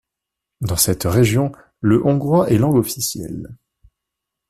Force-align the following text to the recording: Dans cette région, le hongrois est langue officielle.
Dans 0.61 0.77
cette 0.77 1.03
région, 1.03 1.51
le 1.79 2.03
hongrois 2.03 2.49
est 2.49 2.57
langue 2.57 2.73
officielle. 2.77 3.55